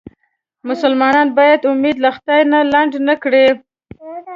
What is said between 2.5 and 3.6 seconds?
نه لنډ نه کړي.